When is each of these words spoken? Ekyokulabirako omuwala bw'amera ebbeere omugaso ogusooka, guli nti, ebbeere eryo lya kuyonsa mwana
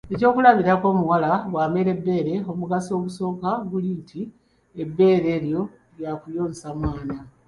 Ekyokulabirako 0.13 0.85
omuwala 0.93 1.31
bw'amera 1.51 1.89
ebbeere 1.95 2.35
omugaso 2.51 2.89
ogusooka, 2.97 3.49
guli 3.69 3.89
nti, 3.99 4.21
ebbeere 4.83 5.27
eryo 5.37 5.61
lya 5.97 6.11
kuyonsa 6.21 6.67
mwana 6.77 7.15